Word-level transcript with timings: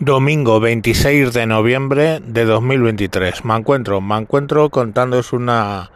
Domingo 0.00 0.58
26 0.58 1.32
de 1.32 1.46
noviembre 1.46 2.20
de 2.20 2.44
2023. 2.44 3.44
Me 3.44 3.54
encuentro, 3.54 4.00
me 4.00 4.16
encuentro 4.16 4.70
contándoos 4.70 5.32
una 5.32 5.90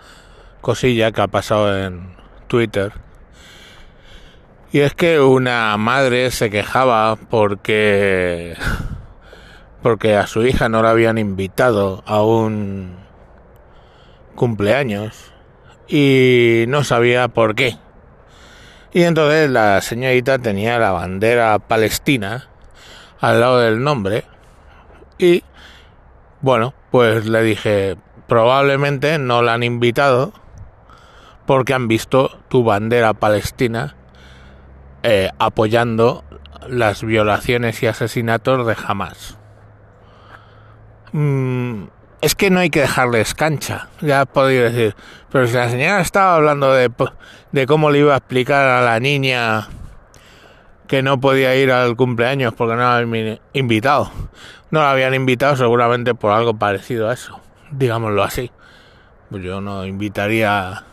cosilla 0.61 1.11
que 1.11 1.23
ha 1.23 1.27
pasado 1.27 1.77
en 1.77 2.15
Twitter. 2.47 2.93
Y 4.71 4.81
es 4.81 4.95
que 4.95 5.19
una 5.19 5.77
madre 5.77 6.31
se 6.31 6.51
quejaba 6.51 7.17
porque 7.17 8.55
porque 9.83 10.15
a 10.15 10.27
su 10.27 10.47
hija 10.47 10.69
no 10.69 10.83
la 10.83 10.91
habían 10.91 11.19
invitado 11.19 12.05
a 12.07 12.23
un 12.23 12.97
cumpleaños 14.35 15.33
y 15.89 16.65
no 16.69 16.85
sabía 16.85 17.29
por 17.29 17.55
qué. 17.55 17.77
Y 18.93 19.03
entonces 19.03 19.51
la 19.51 19.81
señorita 19.81 20.39
tenía 20.39 20.79
la 20.79 20.93
bandera 20.93 21.59
palestina 21.59 22.51
al 23.21 23.41
lado 23.41 23.61
del 23.61 23.83
nombre 23.83 24.25
y 25.19 25.43
bueno, 26.41 26.75
pues 26.91 27.27
le 27.27 27.43
dije, 27.43 27.97
probablemente 28.27 29.19
no 29.19 29.43
la 29.43 29.55
han 29.55 29.63
invitado 29.63 30.33
porque 31.47 31.75
han 31.75 31.89
visto 31.89 32.39
tu 32.49 32.65
bandera 32.65 33.15
palestina 33.15 33.95
eh, 35.03 35.31
apoyando 35.39 36.25
las 36.69 37.03
violaciones 37.03 37.83
y 37.83 37.87
asesinatos 37.87 38.67
de 38.67 38.77
Hamas. 38.87 39.39
Mm, 41.13 41.85
es 42.21 42.35
que 42.35 42.51
no 42.51 42.61
hay 42.61 42.71
que 42.71 42.81
dejarles 42.81 43.35
cancha, 43.35 43.89
ya 44.01 44.27
podría 44.27 44.65
decir. 44.65 44.97
Pero 45.31 45.47
si 45.47 45.55
la 45.55 45.69
señora 45.69 46.01
estaba 46.01 46.35
hablando 46.35 46.73
de, 46.73 46.91
de 47.53 47.67
cómo 47.67 47.91
le 47.91 48.01
iba 48.01 48.15
a 48.15 48.19
explicar 48.19 48.67
a 48.69 48.83
la 48.83 49.01
niña 49.01 49.69
que 50.87 51.03
no 51.03 51.21
podía 51.21 51.55
ir 51.57 51.73
al 51.73 51.97
cumpleaños 51.97 52.55
porque 52.55 52.75
no 52.75 52.81
la 52.81 52.97
habían 52.97 53.41
invitado. 53.53 54.11
No 54.71 54.81
la 54.81 54.91
habían 54.91 55.15
invitado 55.15 55.57
seguramente 55.57 56.15
por 56.15 56.33
algo 56.33 56.55
parecido 56.55 57.09
a 57.09 57.15
eso, 57.15 57.41
digámoslo 57.71 58.23
así. 58.23 58.51
Pues 59.31 59.43
yo 59.43 59.61
no 59.61 59.85
invitaría 59.85 60.85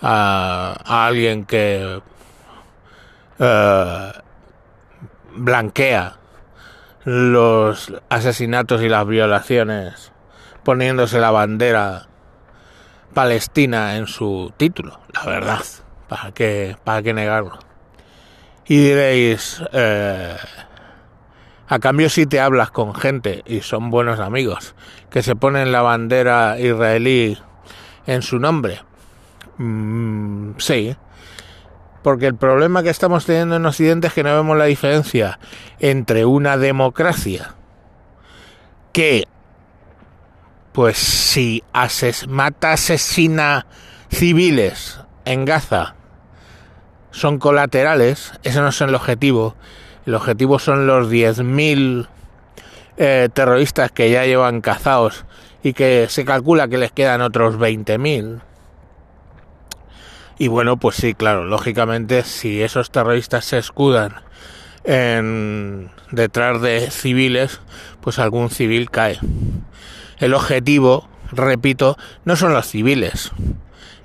a, 0.00 0.76
a 0.84 1.06
alguien 1.06 1.44
que 1.44 2.00
uh, 3.38 4.18
blanquea 5.34 6.16
los 7.04 7.92
asesinatos 8.08 8.82
y 8.82 8.88
las 8.88 9.06
violaciones 9.06 10.12
poniéndose 10.62 11.18
la 11.18 11.30
bandera 11.30 12.06
palestina 13.12 13.96
en 13.96 14.06
su 14.06 14.52
título, 14.56 15.00
la 15.12 15.24
verdad. 15.24 15.60
¿Para 16.08 16.32
qué, 16.32 16.76
para 16.84 17.02
qué 17.02 17.12
negarlo? 17.12 17.58
Y 18.72 18.78
diréis, 18.78 19.62
eh, 19.74 20.34
a 21.68 21.78
cambio 21.78 22.08
si 22.08 22.24
te 22.24 22.40
hablas 22.40 22.70
con 22.70 22.94
gente 22.94 23.42
y 23.44 23.60
son 23.60 23.90
buenos 23.90 24.18
amigos, 24.18 24.74
que 25.10 25.22
se 25.22 25.36
ponen 25.36 25.72
la 25.72 25.82
bandera 25.82 26.58
israelí 26.58 27.36
en 28.06 28.22
su 28.22 28.38
nombre. 28.38 28.80
Mm, 29.58 30.52
sí, 30.56 30.96
porque 32.02 32.26
el 32.28 32.34
problema 32.34 32.82
que 32.82 32.88
estamos 32.88 33.26
teniendo 33.26 33.56
en 33.56 33.66
Occidente 33.66 34.06
es 34.06 34.14
que 34.14 34.22
no 34.22 34.34
vemos 34.34 34.56
la 34.56 34.64
diferencia 34.64 35.38
entre 35.78 36.24
una 36.24 36.56
democracia 36.56 37.54
que, 38.94 39.24
pues 40.72 40.96
si 40.96 41.62
ases 41.74 42.26
mata, 42.26 42.72
asesina 42.72 43.66
civiles 44.08 44.98
en 45.26 45.44
Gaza, 45.44 45.94
son 47.12 47.38
colaterales, 47.38 48.32
ese 48.42 48.60
no 48.60 48.68
es 48.68 48.80
el 48.80 48.94
objetivo. 48.94 49.54
El 50.04 50.14
objetivo 50.14 50.58
son 50.58 50.86
los 50.86 51.08
10.000 51.08 52.08
eh, 52.96 53.28
terroristas 53.32 53.92
que 53.92 54.10
ya 54.10 54.24
llevan 54.24 54.60
cazados 54.60 55.24
y 55.62 55.74
que 55.74 56.06
se 56.08 56.24
calcula 56.24 56.68
que 56.68 56.78
les 56.78 56.90
quedan 56.90 57.20
otros 57.20 57.56
20.000. 57.56 58.40
Y 60.38 60.48
bueno, 60.48 60.76
pues 60.76 60.96
sí, 60.96 61.14
claro, 61.14 61.44
lógicamente 61.44 62.24
si 62.24 62.62
esos 62.62 62.90
terroristas 62.90 63.44
se 63.44 63.58
escudan 63.58 64.16
en 64.84 65.90
detrás 66.10 66.60
de 66.60 66.90
civiles, 66.90 67.60
pues 68.00 68.18
algún 68.18 68.50
civil 68.50 68.90
cae. 68.90 69.18
El 70.18 70.34
objetivo, 70.34 71.08
repito, 71.30 71.96
no 72.24 72.34
son 72.36 72.54
los 72.54 72.66
civiles. 72.66 73.30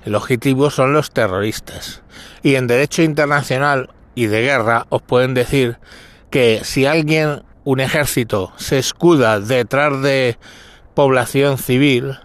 El 0.04 0.14
objetivo 0.14 0.70
son 0.70 0.92
los 0.92 1.10
terroristas. 1.10 2.02
Y 2.42 2.54
en 2.54 2.66
derecho 2.66 3.02
internacional 3.02 3.90
y 4.14 4.26
de 4.26 4.42
guerra 4.42 4.86
os 4.88 5.02
pueden 5.02 5.34
decir 5.34 5.78
que 6.30 6.60
si 6.64 6.86
alguien, 6.86 7.42
un 7.64 7.80
ejército, 7.80 8.52
se 8.56 8.78
escuda 8.78 9.40
detrás 9.40 10.00
de 10.02 10.38
población 10.94 11.58
civil, 11.58 12.18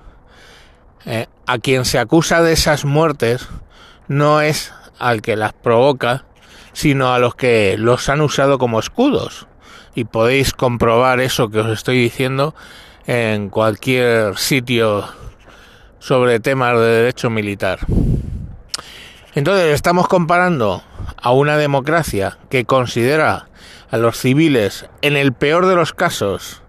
eh, 1.05 1.27
a 1.45 1.57
quien 1.57 1.85
se 1.85 1.99
acusa 1.99 2.41
de 2.41 2.53
esas 2.53 2.85
muertes 2.85 3.47
no 4.07 4.41
es 4.41 4.73
al 4.99 5.21
que 5.21 5.35
las 5.35 5.53
provoca, 5.53 6.25
sino 6.73 7.13
a 7.13 7.19
los 7.19 7.35
que 7.35 7.75
los 7.77 8.09
han 8.09 8.21
usado 8.21 8.57
como 8.57 8.79
escudos. 8.79 9.47
Y 9.95 10.05
podéis 10.05 10.53
comprobar 10.53 11.19
eso 11.19 11.49
que 11.49 11.59
os 11.59 11.69
estoy 11.69 11.97
diciendo 11.97 12.55
en 13.05 13.49
cualquier 13.49 14.37
sitio 14.37 15.05
sobre 15.99 16.39
temas 16.39 16.77
de 16.79 16.85
derecho 16.85 17.29
militar. 17.29 17.79
Entonces 19.35 19.73
estamos 19.73 20.07
comparando 20.07 20.83
a 21.21 21.31
una 21.31 21.57
democracia 21.57 22.37
que 22.49 22.65
considera 22.65 23.47
a 23.89 23.97
los 23.97 24.17
civiles, 24.17 24.87
en 25.01 25.17
el 25.17 25.33
peor 25.33 25.65
de 25.65 25.75
los 25.75 25.93
casos, 25.93 26.61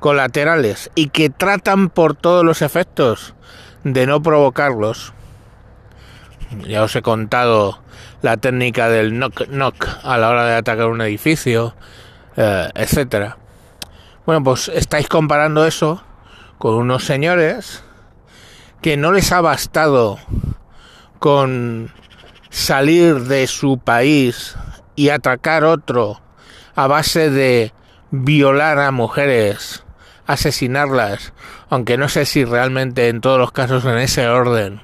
colaterales 0.00 0.90
y 0.94 1.08
que 1.08 1.30
tratan 1.30 1.90
por 1.90 2.14
todos 2.14 2.44
los 2.44 2.62
efectos 2.62 3.34
de 3.84 4.06
no 4.06 4.22
provocarlos. 4.22 5.12
Ya 6.66 6.82
os 6.82 6.96
he 6.96 7.02
contado 7.02 7.82
la 8.22 8.36
técnica 8.36 8.88
del 8.88 9.12
knock 9.12 9.48
knock 9.48 9.86
a 10.02 10.18
la 10.18 10.30
hora 10.30 10.46
de 10.46 10.56
atacar 10.56 10.86
un 10.86 11.00
edificio, 11.00 11.74
eh, 12.36 12.68
etcétera. 12.74 13.38
Bueno, 14.26 14.42
pues 14.42 14.68
estáis 14.68 15.08
comparando 15.08 15.66
eso 15.66 16.02
con 16.58 16.74
unos 16.74 17.04
señores 17.04 17.84
que 18.82 18.96
no 18.96 19.12
les 19.12 19.30
ha 19.32 19.40
bastado 19.40 20.18
con 21.18 21.92
salir 22.50 23.20
de 23.22 23.46
su 23.46 23.78
país 23.78 24.56
y 24.96 25.10
atacar 25.10 25.64
otro 25.64 26.20
a 26.74 26.86
base 26.86 27.30
de 27.30 27.72
violar 28.10 28.78
a 28.78 28.90
mujeres, 28.90 29.84
asesinarlas, 30.26 31.32
aunque 31.68 31.98
no 31.98 32.08
sé 32.08 32.24
si 32.24 32.44
realmente 32.44 33.08
en 33.08 33.20
todos 33.20 33.38
los 33.38 33.52
casos 33.52 33.84
en 33.84 33.98
ese 33.98 34.28
orden, 34.28 34.80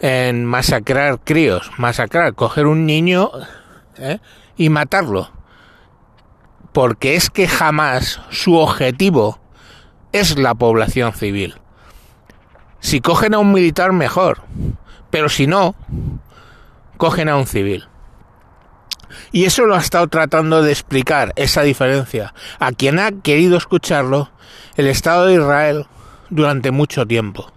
en 0.00 0.44
masacrar 0.44 1.20
críos, 1.20 1.70
masacrar, 1.76 2.34
coger 2.34 2.66
un 2.66 2.86
niño 2.86 3.30
¿eh? 3.96 4.18
y 4.56 4.68
matarlo. 4.68 5.30
Porque 6.72 7.14
es 7.14 7.30
que 7.30 7.46
jamás 7.46 8.20
su 8.30 8.56
objetivo 8.56 9.38
es 10.12 10.38
la 10.38 10.54
población 10.54 11.12
civil. 11.12 11.54
Si 12.80 13.00
cogen 13.00 13.34
a 13.34 13.38
un 13.38 13.52
militar, 13.52 13.92
mejor. 13.92 14.42
Pero 15.14 15.28
si 15.28 15.46
no, 15.46 15.76
cogen 16.96 17.28
a 17.28 17.36
un 17.36 17.46
civil. 17.46 17.86
Y 19.30 19.44
eso 19.44 19.64
lo 19.64 19.76
ha 19.76 19.78
estado 19.78 20.08
tratando 20.08 20.60
de 20.60 20.72
explicar, 20.72 21.32
esa 21.36 21.62
diferencia, 21.62 22.34
a 22.58 22.72
quien 22.72 22.98
ha 22.98 23.12
querido 23.12 23.56
escucharlo, 23.56 24.32
el 24.74 24.88
Estado 24.88 25.26
de 25.26 25.34
Israel 25.34 25.86
durante 26.30 26.72
mucho 26.72 27.06
tiempo. 27.06 27.52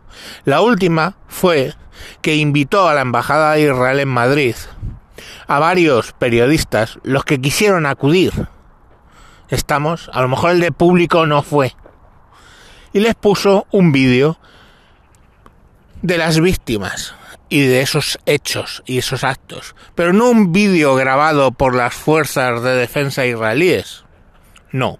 La 0.45 0.61
última 0.61 1.17
fue 1.27 1.73
que 2.21 2.35
invitó 2.35 2.87
a 2.87 2.93
la 2.93 3.01
Embajada 3.01 3.53
de 3.53 3.61
Israel 3.61 4.01
en 4.01 4.09
Madrid 4.09 4.55
a 5.47 5.57
varios 5.57 6.11
periodistas, 6.11 6.99
los 7.01 7.25
que 7.25 7.41
quisieron 7.41 7.87
acudir. 7.87 8.49
Estamos, 9.49 10.11
a 10.13 10.21
lo 10.21 10.27
mejor 10.27 10.51
el 10.51 10.59
de 10.59 10.71
público 10.71 11.25
no 11.25 11.41
fue. 11.41 11.75
Y 12.93 12.99
les 12.99 13.15
puso 13.15 13.65
un 13.71 13.91
vídeo 13.91 14.37
de 16.03 16.19
las 16.19 16.39
víctimas 16.39 17.15
y 17.49 17.61
de 17.61 17.81
esos 17.81 18.19
hechos 18.25 18.83
y 18.85 18.97
esos 18.97 19.23
actos, 19.23 19.75
pero 19.95 20.13
no 20.13 20.29
un 20.29 20.51
vídeo 20.51 20.95
grabado 20.95 21.51
por 21.51 21.75
las 21.75 21.93
fuerzas 21.93 22.61
de 22.61 22.71
defensa 22.71 23.25
israelíes. 23.25 24.03
No. 24.71 24.99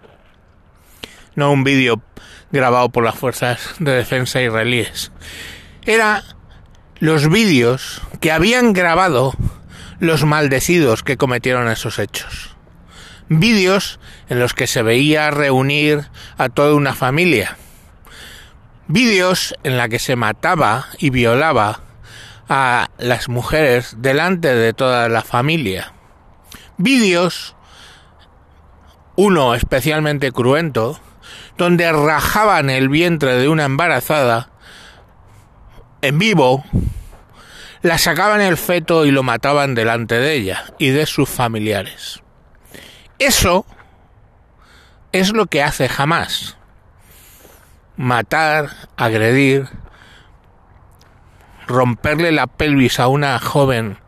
No 1.34 1.52
un 1.52 1.64
vídeo 1.64 2.02
grabado 2.50 2.88
por 2.88 3.04
las 3.04 3.16
fuerzas 3.16 3.74
de 3.78 3.92
defensa 3.92 4.40
israelíes. 4.40 5.12
Era 5.84 6.24
los 6.98 7.28
vídeos 7.28 8.02
que 8.20 8.32
habían 8.32 8.72
grabado 8.72 9.34
los 10.00 10.24
maldecidos 10.24 11.02
que 11.02 11.16
cometieron 11.16 11.68
esos 11.68 11.98
hechos. 11.98 12.56
Vídeos 13.28 14.00
en 14.28 14.38
los 14.38 14.54
que 14.54 14.66
se 14.66 14.82
veía 14.82 15.30
reunir 15.30 16.08
a 16.38 16.48
toda 16.48 16.74
una 16.74 16.94
familia. 16.94 17.56
Vídeos 18.86 19.54
en 19.64 19.76
la 19.76 19.88
que 19.88 19.98
se 19.98 20.16
mataba 20.16 20.86
y 20.98 21.10
violaba 21.10 21.82
a 22.48 22.88
las 22.98 23.28
mujeres 23.28 23.96
delante 23.98 24.54
de 24.54 24.72
toda 24.72 25.08
la 25.08 25.22
familia. 25.22 25.92
Vídeos 26.76 27.56
uno 29.18 29.56
especialmente 29.56 30.30
cruento, 30.30 31.00
donde 31.56 31.90
rajaban 31.90 32.70
el 32.70 32.88
vientre 32.88 33.36
de 33.36 33.48
una 33.48 33.64
embarazada 33.64 34.50
en 36.02 36.20
vivo, 36.20 36.64
la 37.82 37.98
sacaban 37.98 38.40
el 38.40 38.56
feto 38.56 39.06
y 39.06 39.10
lo 39.10 39.24
mataban 39.24 39.74
delante 39.74 40.14
de 40.20 40.34
ella 40.34 40.66
y 40.78 40.90
de 40.90 41.04
sus 41.06 41.28
familiares. 41.28 42.22
Eso 43.18 43.66
es 45.10 45.32
lo 45.32 45.46
que 45.46 45.64
hace 45.64 45.88
jamás. 45.88 46.56
Matar, 47.96 48.70
agredir, 48.96 49.68
romperle 51.68 52.32
la 52.32 52.46
pelvis 52.46 52.98
a 52.98 53.06
una 53.08 53.38
joven 53.38 53.98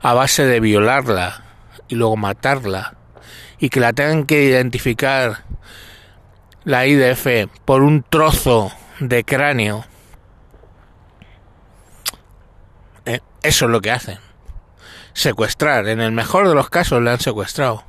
a 0.00 0.14
base 0.14 0.46
de 0.46 0.60
violarla 0.60 1.42
y 1.88 1.96
luego 1.96 2.16
matarla 2.16 2.94
y 3.58 3.68
que 3.70 3.80
la 3.80 3.92
tengan 3.92 4.24
que 4.24 4.44
identificar 4.44 5.44
la 6.64 6.86
IDF 6.86 7.50
por 7.64 7.82
un 7.82 8.02
trozo 8.02 8.72
de 9.00 9.24
cráneo. 9.24 9.84
Eh, 13.04 13.20
eso 13.42 13.64
es 13.64 13.70
lo 13.70 13.80
que 13.80 13.90
hacen. 13.90 14.18
Secuestrar. 15.12 15.88
En 15.88 16.00
el 16.00 16.12
mejor 16.12 16.48
de 16.48 16.54
los 16.54 16.70
casos 16.70 17.02
le 17.02 17.10
han 17.10 17.20
secuestrado. 17.20 17.84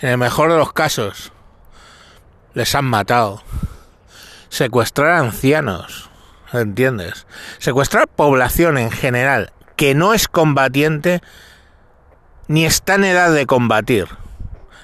En 0.00 0.10
el 0.10 0.18
mejor 0.18 0.50
de 0.50 0.58
los 0.58 0.72
casos 0.72 1.32
les 2.54 2.74
han 2.74 2.86
matado. 2.86 3.42
Secuestrar 4.48 5.12
ancianos. 5.12 6.08
¿Entiendes? 6.60 7.26
Secuestrar 7.58 8.08
población 8.08 8.78
en 8.78 8.90
general 8.90 9.52
que 9.76 9.94
no 9.94 10.14
es 10.14 10.26
combatiente 10.28 11.20
ni 12.48 12.64
está 12.64 12.94
en 12.94 13.04
edad 13.04 13.32
de 13.32 13.46
combatir. 13.46 14.06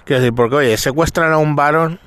Quiero 0.05 0.21
decir, 0.21 0.35
porque 0.35 0.57
oye, 0.57 0.77
secuestran 0.77 1.33
a 1.33 1.39
un 1.39 1.57
varón, 1.57 2.01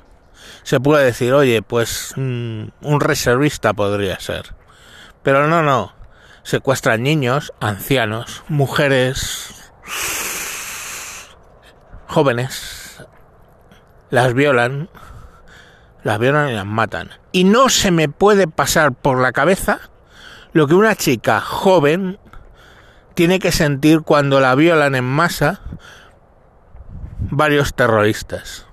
se 0.62 0.80
puede 0.80 1.04
decir, 1.04 1.32
oye, 1.32 1.62
pues 1.62 2.12
mm, 2.16 2.68
un 2.82 3.00
reservista 3.00 3.72
podría 3.72 4.20
ser. 4.20 4.54
Pero 5.22 5.46
no, 5.48 5.62
no. 5.62 5.94
Secuestran 6.42 7.02
niños, 7.02 7.52
ancianos, 7.58 8.44
mujeres, 8.48 9.72
jóvenes, 12.06 13.04
las 14.10 14.34
violan, 14.34 14.88
las 16.06 16.20
violan 16.20 16.50
y 16.50 16.52
las 16.52 16.64
matan. 16.64 17.10
Y 17.32 17.42
no 17.42 17.68
se 17.68 17.90
me 17.90 18.08
puede 18.08 18.46
pasar 18.46 18.92
por 18.92 19.20
la 19.20 19.32
cabeza 19.32 19.80
lo 20.52 20.68
que 20.68 20.74
una 20.74 20.94
chica 20.94 21.40
joven 21.40 22.20
tiene 23.14 23.40
que 23.40 23.50
sentir 23.50 24.02
cuando 24.02 24.38
la 24.38 24.54
violan 24.54 24.94
en 24.94 25.04
masa 25.04 25.60
varios 27.18 27.74
terroristas. 27.74 28.68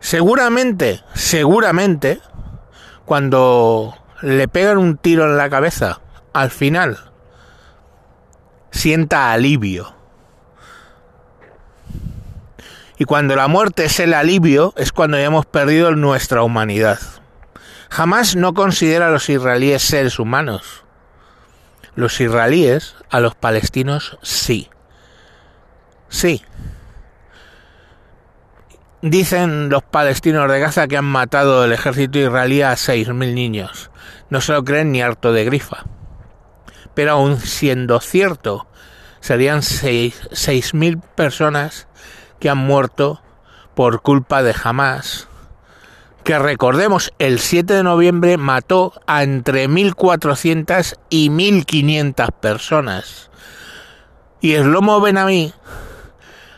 Seguramente, 0.00 1.04
seguramente, 1.12 2.22
cuando 3.04 3.94
le 4.22 4.48
pegan 4.48 4.78
un 4.78 4.96
tiro 4.96 5.24
en 5.24 5.36
la 5.36 5.50
cabeza, 5.50 6.00
al 6.32 6.50
final, 6.50 7.12
sienta 8.70 9.32
alivio. 9.32 9.95
Y 12.98 13.04
cuando 13.04 13.36
la 13.36 13.48
muerte 13.48 13.84
es 13.84 14.00
el 14.00 14.14
alivio, 14.14 14.72
es 14.76 14.92
cuando 14.92 15.18
ya 15.18 15.24
hemos 15.24 15.46
perdido 15.46 15.94
nuestra 15.94 16.42
humanidad. 16.42 16.98
Jamás 17.90 18.36
no 18.36 18.54
considera 18.54 19.08
a 19.08 19.10
los 19.10 19.28
israelíes 19.28 19.82
seres 19.82 20.18
humanos. 20.18 20.84
Los 21.94 22.20
israelíes 22.20 22.94
a 23.10 23.20
los 23.20 23.34
palestinos 23.34 24.18
sí. 24.22 24.70
Sí. 26.08 26.42
Dicen 29.02 29.68
los 29.68 29.82
palestinos 29.82 30.50
de 30.50 30.58
Gaza 30.58 30.88
que 30.88 30.96
han 30.96 31.04
matado 31.04 31.64
el 31.64 31.72
ejército 31.72 32.18
israelí 32.18 32.62
a 32.62 32.72
6.000 32.72 33.34
niños. 33.34 33.90
No 34.30 34.40
se 34.40 34.52
lo 34.52 34.64
creen 34.64 34.92
ni 34.92 35.02
harto 35.02 35.32
de 35.32 35.44
grifa. 35.44 35.84
Pero 36.94 37.12
aun 37.12 37.38
siendo 37.40 38.00
cierto, 38.00 38.66
serían 39.20 39.60
6.000 39.60 41.02
personas 41.14 41.88
que 42.38 42.50
han 42.50 42.58
muerto 42.58 43.20
por 43.74 44.02
culpa 44.02 44.42
de 44.42 44.54
Hamas. 44.62 45.28
Que 46.24 46.38
recordemos, 46.38 47.12
el 47.18 47.38
7 47.38 47.72
de 47.72 47.82
noviembre 47.82 48.36
mató 48.36 48.92
a 49.06 49.22
entre 49.22 49.68
1.400 49.68 50.96
y 51.08 51.28
1.500 51.30 52.32
personas. 52.32 53.30
Y 54.40 54.54
el 54.54 54.72
lomo 54.72 55.00
Benamí 55.00 55.52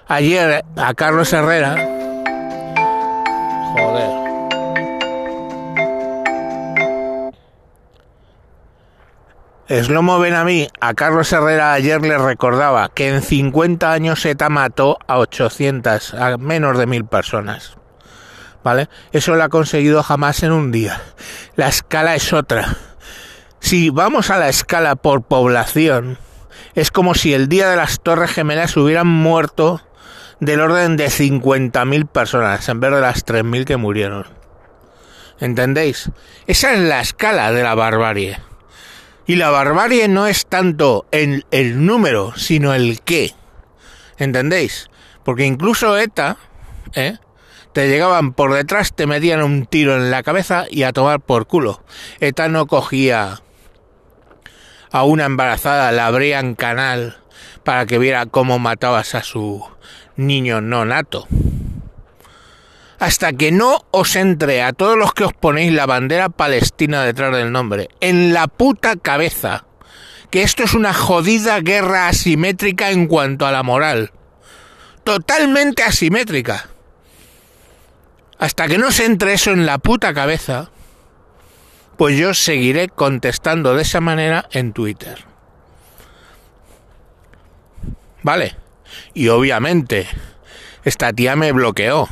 ayer 0.06 0.64
a 0.76 0.94
Carlos 0.94 1.32
Herrera. 1.32 1.97
Eslomo 9.68 10.18
Benamí 10.18 10.66
a 10.80 10.94
Carlos 10.94 11.30
Herrera 11.30 11.74
ayer 11.74 12.00
le 12.00 12.16
recordaba 12.16 12.88
que 12.88 13.10
en 13.10 13.20
50 13.20 13.92
años 13.92 14.24
ETA 14.24 14.48
mató 14.48 14.96
a 15.06 15.18
800, 15.18 16.14
a 16.14 16.38
menos 16.38 16.78
de 16.78 16.86
mil 16.86 17.04
personas. 17.04 17.76
¿Vale? 18.64 18.88
Eso 19.12 19.34
lo 19.34 19.44
ha 19.44 19.50
conseguido 19.50 20.02
jamás 20.02 20.42
en 20.42 20.52
un 20.52 20.72
día. 20.72 21.02
La 21.54 21.68
escala 21.68 22.14
es 22.14 22.32
otra. 22.32 22.78
Si 23.60 23.90
vamos 23.90 24.30
a 24.30 24.38
la 24.38 24.48
escala 24.48 24.96
por 24.96 25.20
población, 25.20 26.16
es 26.74 26.90
como 26.90 27.14
si 27.14 27.34
el 27.34 27.50
día 27.50 27.68
de 27.68 27.76
las 27.76 28.00
Torres 28.00 28.30
Gemelas 28.30 28.74
hubieran 28.74 29.06
muerto 29.06 29.82
del 30.40 30.62
orden 30.62 30.96
de 30.96 31.08
50.000 31.08 32.08
personas 32.08 32.66
en 32.70 32.80
vez 32.80 32.90
de 32.90 33.02
las 33.02 33.26
3.000 33.26 33.66
que 33.66 33.76
murieron. 33.76 34.28
¿Entendéis? 35.40 36.10
Esa 36.46 36.72
es 36.72 36.80
la 36.80 37.02
escala 37.02 37.52
de 37.52 37.62
la 37.62 37.74
barbarie. 37.74 38.47
Y 39.28 39.36
la 39.36 39.50
barbarie 39.50 40.08
no 40.08 40.26
es 40.26 40.46
tanto 40.46 41.06
el, 41.10 41.44
el 41.50 41.84
número, 41.84 42.32
sino 42.36 42.72
el 42.72 43.02
qué. 43.02 43.34
¿Entendéis? 44.16 44.88
Porque 45.22 45.44
incluso 45.44 45.98
ETA, 45.98 46.38
¿eh? 46.94 47.18
te 47.74 47.88
llegaban 47.88 48.32
por 48.32 48.54
detrás, 48.54 48.94
te 48.94 49.06
metían 49.06 49.42
un 49.42 49.66
tiro 49.66 49.94
en 49.96 50.10
la 50.10 50.22
cabeza 50.22 50.64
y 50.70 50.84
a 50.84 50.94
tomar 50.94 51.20
por 51.20 51.46
culo. 51.46 51.84
ETA 52.20 52.48
no 52.48 52.66
cogía 52.66 53.42
a 54.90 55.04
una 55.04 55.26
embarazada, 55.26 55.92
la 55.92 56.06
abrían 56.06 56.54
canal 56.54 57.18
para 57.64 57.84
que 57.84 57.98
viera 57.98 58.24
cómo 58.24 58.58
matabas 58.58 59.14
a 59.14 59.22
su 59.22 59.62
niño 60.16 60.62
no 60.62 60.86
nato. 60.86 61.28
Hasta 62.98 63.32
que 63.32 63.52
no 63.52 63.84
os 63.92 64.16
entre 64.16 64.62
a 64.62 64.72
todos 64.72 64.98
los 64.98 65.14
que 65.14 65.24
os 65.24 65.32
ponéis 65.32 65.72
la 65.72 65.86
bandera 65.86 66.28
palestina 66.28 67.04
detrás 67.04 67.34
del 67.34 67.52
nombre, 67.52 67.88
en 68.00 68.34
la 68.34 68.48
puta 68.48 68.96
cabeza, 68.96 69.64
que 70.30 70.42
esto 70.42 70.64
es 70.64 70.74
una 70.74 70.92
jodida 70.92 71.60
guerra 71.60 72.08
asimétrica 72.08 72.90
en 72.90 73.06
cuanto 73.06 73.46
a 73.46 73.52
la 73.52 73.62
moral. 73.62 74.12
Totalmente 75.04 75.84
asimétrica. 75.84 76.68
Hasta 78.38 78.66
que 78.68 78.78
no 78.78 78.90
se 78.90 79.04
entre 79.04 79.32
eso 79.32 79.52
en 79.52 79.64
la 79.64 79.78
puta 79.78 80.12
cabeza, 80.12 80.70
pues 81.96 82.16
yo 82.16 82.34
seguiré 82.34 82.88
contestando 82.88 83.74
de 83.74 83.82
esa 83.82 84.00
manera 84.00 84.48
en 84.52 84.72
Twitter. 84.72 85.24
¿Vale? 88.22 88.56
Y 89.14 89.28
obviamente, 89.28 90.06
esta 90.84 91.12
tía 91.12 91.36
me 91.36 91.52
bloqueó. 91.52 92.08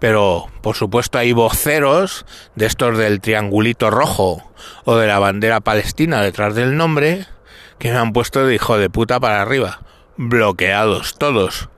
Pero, 0.00 0.46
por 0.62 0.76
supuesto, 0.76 1.18
hay 1.18 1.32
voceros 1.32 2.24
de 2.56 2.66
estos 2.66 2.96
del 2.96 3.20
triangulito 3.20 3.90
rojo 3.90 4.42
o 4.84 4.96
de 4.96 5.06
la 5.06 5.18
bandera 5.18 5.60
palestina 5.60 6.22
detrás 6.22 6.54
del 6.54 6.76
nombre 6.76 7.26
que 7.78 7.92
me 7.92 7.98
han 7.98 8.12
puesto 8.12 8.44
de 8.44 8.54
hijo 8.54 8.78
de 8.78 8.90
puta 8.90 9.20
para 9.20 9.42
arriba. 9.42 9.80
Bloqueados 10.16 11.18
todos. 11.18 11.68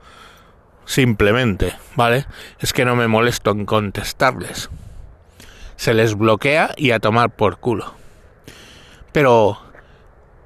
Simplemente, 0.85 1.75
¿vale? 1.95 2.25
Es 2.59 2.73
que 2.73 2.85
no 2.85 2.95
me 2.95 3.07
molesto 3.07 3.51
en 3.51 3.65
contestarles. 3.65 4.69
Se 5.75 5.93
les 5.93 6.15
bloquea 6.15 6.73
y 6.77 6.91
a 6.91 6.99
tomar 6.99 7.29
por 7.29 7.57
culo. 7.57 7.93
Pero 9.11 9.61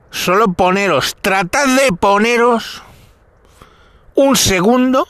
solo 0.10 0.53
poneros, 0.53 1.15
tratad 1.22 1.67
de 1.67 1.91
poneros 1.96 2.84
un 4.15 4.36
segundo 4.36 5.07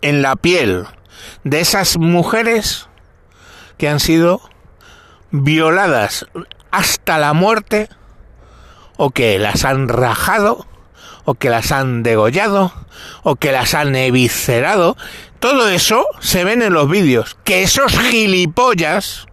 en 0.00 0.22
la 0.22 0.36
piel 0.36 0.86
de 1.44 1.60
esas 1.60 1.98
mujeres 1.98 2.88
que 3.78 3.88
han 3.88 4.00
sido 4.00 4.40
violadas 5.30 6.26
hasta 6.70 7.18
la 7.18 7.32
muerte 7.32 7.88
o 8.96 9.10
que 9.10 9.38
las 9.38 9.64
han 9.64 9.88
rajado 9.88 10.66
o 11.24 11.34
que 11.34 11.50
las 11.50 11.72
han 11.72 12.02
degollado 12.02 12.72
o 13.22 13.36
que 13.36 13.52
las 13.52 13.74
han 13.74 13.94
eviscerado. 13.96 14.96
Todo 15.40 15.68
eso 15.68 16.06
se 16.20 16.44
ven 16.44 16.62
en 16.62 16.72
los 16.72 16.88
vídeos 16.88 17.36
que 17.44 17.62
esos 17.62 17.98
gilipollas 17.98 19.26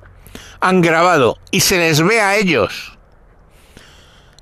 han 0.59 0.81
grabado 0.81 1.37
y 1.51 1.61
se 1.61 1.77
les 1.77 2.01
ve 2.01 2.21
a 2.21 2.35
ellos. 2.35 2.97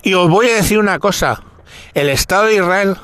Y 0.01 0.13
os 0.13 0.29
voy 0.29 0.49
a 0.49 0.55
decir 0.55 0.79
una 0.79 0.99
cosa, 0.99 1.41
el 1.93 2.09
Estado 2.09 2.45
de 2.45 2.55
Israel 2.55 2.97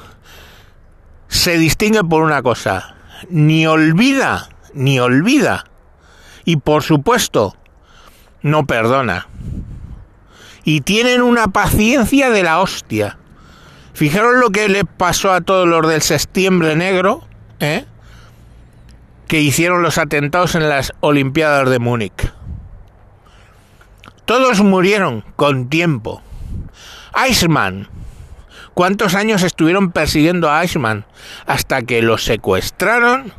se 1.27 1.57
distingue 1.57 2.03
por 2.03 2.23
una 2.23 2.41
cosa. 2.41 2.94
Ni 3.29 3.67
olvida, 3.67 4.49
ni 4.73 4.99
olvida. 4.99 5.65
Y 6.43 6.57
por 6.57 6.83
supuesto, 6.83 7.55
no 8.41 8.65
perdona. 8.65 9.27
Y 10.63 10.81
tienen 10.81 11.21
una 11.21 11.47
paciencia 11.47 12.29
de 12.29 12.43
la 12.43 12.59
hostia. 12.59 13.17
Fijaros 13.93 14.35
lo 14.35 14.49
que 14.49 14.67
le 14.67 14.83
pasó 14.83 15.31
a 15.31 15.41
todos 15.41 15.67
los 15.67 15.87
del 15.87 16.01
septiembre 16.01 16.75
negro, 16.75 17.27
¿eh? 17.59 17.85
que 19.27 19.41
hicieron 19.41 19.81
los 19.81 19.97
atentados 19.97 20.55
en 20.55 20.69
las 20.69 20.93
Olimpiadas 20.99 21.69
de 21.69 21.79
Múnich. 21.79 22.33
Todos 24.25 24.61
murieron 24.61 25.23
con 25.35 25.69
tiempo. 25.69 26.21
Eichmann. 27.15 27.87
¿Cuántos 28.75 29.15
años 29.15 29.41
estuvieron 29.41 29.93
persiguiendo 29.93 30.51
a 30.51 30.61
Eichmann? 30.61 31.05
Hasta 31.47 31.83
que 31.83 32.01
lo 32.01 32.17
secuestraron 32.17 33.31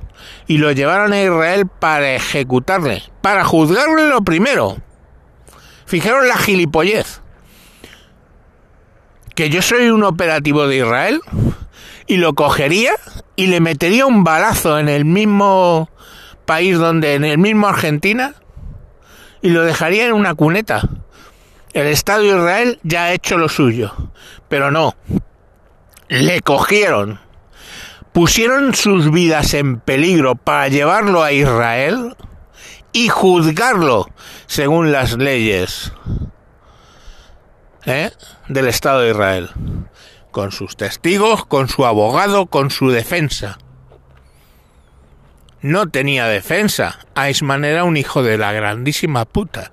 y 0.47 0.57
lo 0.57 0.73
llevaron 0.73 1.13
a 1.13 1.23
Israel 1.23 1.67
para 1.67 2.15
ejecutarle, 2.15 3.03
para 3.21 3.45
juzgarle 3.45 4.09
lo 4.09 4.23
primero. 4.23 4.79
Fijaros 5.85 6.27
la 6.27 6.39
gilipollez. 6.39 7.21
Que 9.35 9.51
yo 9.51 9.61
soy 9.61 9.91
un 9.91 10.05
operativo 10.05 10.67
de 10.67 10.79
Israel 10.79 11.21
y 12.07 12.17
lo 12.17 12.33
cogería 12.33 12.93
y 13.37 13.49
le 13.49 13.61
metería 13.61 14.07
un 14.07 14.25
balazo 14.25 14.79
en 14.79 14.89
el 14.89 15.05
mismo 15.05 15.91
país 16.47 16.79
donde, 16.79 17.13
en 17.13 17.25
el 17.27 17.37
mismo 17.37 17.69
Argentina, 17.69 18.33
y 19.43 19.51
lo 19.51 19.65
dejaría 19.65 20.07
en 20.07 20.15
una 20.15 20.35
cuneta. 20.35 20.89
El 21.75 21.89
Estado 21.89 22.23
de 22.23 22.29
Israel 22.29 22.81
ya 22.85 23.05
ha 23.05 23.13
hecho 23.13 23.37
lo 23.37 23.51
suyo, 23.51 23.93
pero 24.49 24.71
no. 24.71 24.95
Le 26.09 26.41
cogieron, 26.41 27.21
pusieron 28.13 28.75
sus 28.75 29.11
vidas 29.11 29.55
en 29.55 29.81
peligro 29.81 30.37
para 30.37 30.69
llevarlo 30.69 31.23
a 31.23 31.33
Israel 31.33 32.17
y 32.93 33.09
juzgarlo 33.09 34.09
según 34.47 34.93
las 34.93 35.19
leyes 35.19 35.93
¿eh? 37.85 38.11
del 38.49 38.69
Estado 38.69 39.01
de 39.01 39.11
Israel 39.11 39.51
con 40.37 40.53
sus 40.53 40.77
testigos, 40.77 41.47
con 41.47 41.67
su 41.67 41.87
abogado, 41.87 42.45
con 42.45 42.71
su 42.71 42.91
defensa. 42.91 43.57
No 45.63 45.89
tenía 45.89 46.27
defensa. 46.27 46.99
Eichmann 47.17 47.65
era 47.65 47.85
un 47.85 47.97
hijo 47.97 48.23
de 48.23 48.37
la 48.37 48.53
grandísima 48.53 49.25
puta. 49.25 49.73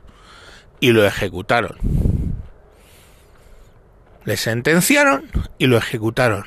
Y 0.79 0.91
lo 0.93 1.05
ejecutaron. 1.05 1.75
Le 4.25 4.37
sentenciaron 4.37 5.29
y 5.57 5.67
lo 5.67 5.77
ejecutaron. 5.77 6.45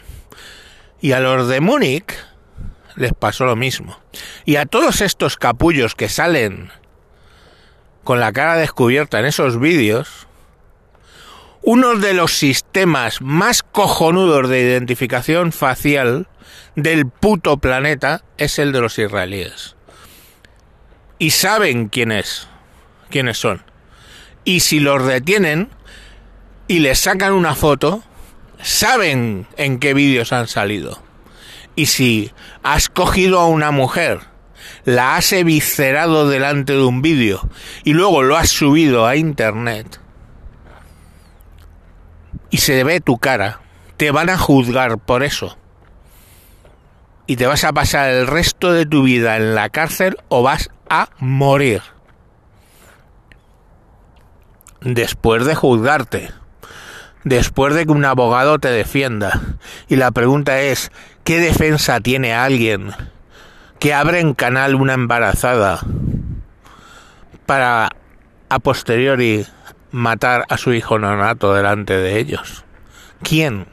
Y 1.00 1.12
a 1.12 1.21
los 1.21 1.49
de 1.49 1.61
Múnich 1.61 2.12
les 2.97 3.12
pasó 3.12 3.45
lo 3.45 3.56
mismo. 3.56 3.99
Y 4.45 4.56
a 4.56 4.66
todos 4.66 5.00
estos 5.00 5.37
capullos 5.37 5.95
que 5.95 6.09
salen 6.09 6.71
con 8.02 8.21
la 8.21 8.33
cara 8.33 8.56
descubierta 8.56 9.18
en 9.18 9.26
esos 9.26 9.61
vídeos, 9.61 10.26
uno 11.62 11.97
de 11.97 12.14
los 12.14 12.33
sistemas 12.33 13.21
más 13.21 13.62
cojonudos 13.62 14.49
de 14.49 14.61
identificación 14.61 15.52
facial 15.52 16.28
del 16.76 17.09
puto 17.09 17.56
planeta 17.56 18.23
es 18.38 18.59
el 18.59 18.73
de 18.73 18.80
los 18.80 18.99
israelíes. 18.99 19.75
Y 21.18 21.30
saben 21.30 21.88
quién 21.88 22.12
es, 22.12 22.49
quiénes 23.11 23.38
son. 23.38 23.64
Y 24.45 24.61
si 24.61 24.78
los 24.78 25.04
detienen 25.04 25.71
y 26.68 26.80
les 26.80 26.99
sacan 26.99 27.32
una 27.32 27.54
foto, 27.54 28.02
saben 28.62 29.46
en 29.56 29.78
qué 29.78 29.94
vídeos 29.94 30.32
han 30.32 30.49
salido. 30.49 31.02
Y 31.75 31.87
si 31.87 32.32
has 32.62 32.88
cogido 32.88 33.40
a 33.40 33.46
una 33.46 33.70
mujer, 33.70 34.20
la 34.85 35.16
has 35.16 35.32
eviscerado 35.32 36.28
delante 36.28 36.73
de 36.73 36.82
un 36.82 37.02
vídeo 37.02 37.49
y 37.85 37.92
luego 37.92 38.23
lo 38.23 38.37
has 38.37 38.49
subido 38.49 39.06
a 39.06 39.16
internet, 39.16 40.00
y 42.50 42.58
se 42.58 42.85
ve 42.85 43.00
tu 43.00 43.18
cara, 43.18 43.61
te 43.96 44.11
van 44.11 44.30
a 44.30 44.38
juzgar 44.38 44.99
por 44.99 45.23
eso. 45.23 45.58
Y 47.26 47.37
te 47.37 47.46
vas 47.46 47.64
a 47.64 47.73
pasar 47.73 48.11
el 48.11 48.26
resto 48.26 48.73
de 48.73 48.87
tu 48.87 49.02
vida 49.02 49.37
en 49.37 49.54
la 49.54 49.68
cárcel 49.68 50.16
o 50.28 50.42
vas 50.42 50.70
a 50.88 51.11
morir. 51.18 51.82
Después 54.80 55.44
de 55.44 55.54
juzgarte. 55.54 56.30
Después 57.26 57.75
de 57.75 57.87
que 57.87 57.90
un 57.90 58.04
abogado 58.04 58.61
te 58.61 58.68
defienda. 58.68 59.40
Y 59.88 59.97
la 59.97 60.12
pregunta 60.12 60.61
es, 60.61 60.92
¿qué 61.25 61.40
defensa 61.40 61.99
tiene 61.99 62.33
alguien 62.33 62.92
que 63.80 63.92
abre 63.92 64.21
en 64.21 64.33
canal 64.33 64.76
una 64.76 64.95
embarazada 64.95 65.80
para 67.45 67.90
a 68.49 68.59
posteriori 68.61 69.45
matar 69.90 70.45
a 70.49 70.56
su 70.56 70.73
hijo 70.73 71.00
nonato 71.00 71.52
delante 71.52 71.95
de 71.95 72.21
ellos? 72.21 72.64
¿Quién? 73.25 73.66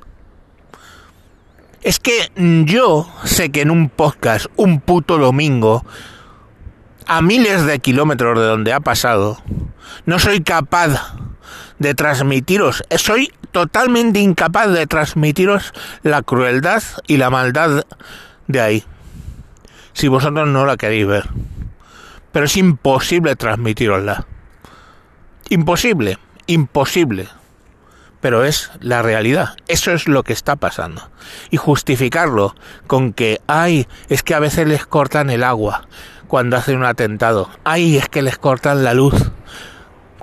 Es 1.84 2.00
que 2.00 2.32
yo 2.36 3.08
sé 3.24 3.52
que 3.52 3.62
en 3.62 3.70
un 3.70 3.90
podcast, 3.90 4.48
un 4.56 4.82
puto 4.82 5.20
domingo, 5.20 5.86
a 7.06 7.22
miles 7.22 7.68
de 7.68 7.78
kilómetros 7.78 8.40
de 8.40 8.46
donde 8.46 8.74
ha 8.74 8.80
pasado, 8.80 9.38
no 10.08 10.18
soy 10.18 10.42
capaz 10.42 11.16
de 11.78 11.94
transmitiros, 11.94 12.82
soy 12.98 13.32
totalmente 13.54 14.20
incapaz 14.20 14.68
de 14.68 14.88
transmitiros 14.88 15.74
la 16.02 16.24
crueldad 16.24 16.84
y 17.08 17.16
la 17.18 17.30
maldad 17.30 17.86
de 18.48 18.60
ahí. 18.60 18.84
Si 19.94 20.10
vosotros 20.10 20.50
no 20.50 20.66
la 20.66 20.76
queréis 20.76 21.08
ver. 21.08 21.30
Pero 22.34 22.46
es 22.46 22.58
imposible 22.58 23.36
transmitirosla. 23.36 24.26
Imposible, 25.50 26.18
imposible. 26.48 27.30
Pero 28.22 28.44
es 28.44 28.72
la 28.80 29.04
realidad. 29.04 29.56
Eso 29.68 29.92
es 29.92 30.08
lo 30.08 30.24
que 30.24 30.34
está 30.34 30.56
pasando. 30.56 31.10
Y 31.52 31.58
justificarlo 31.58 32.56
con 32.88 33.14
que, 33.14 33.40
ay, 33.46 33.88
es 34.10 34.24
que 34.24 34.34
a 34.34 34.40
veces 34.40 34.68
les 34.68 34.88
cortan 34.88 35.30
el 35.30 35.44
agua 35.44 35.88
cuando 36.28 36.58
hacen 36.58 36.78
un 36.78 36.86
atentado. 36.86 37.52
Ay, 37.64 37.98
es 37.98 38.10
que 38.10 38.24
les 38.24 38.40
cortan 38.40 38.84
la 38.84 38.96
luz. 38.96 39.32